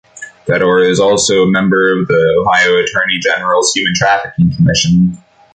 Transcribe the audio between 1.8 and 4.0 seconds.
of the Ohio Attorney General's Human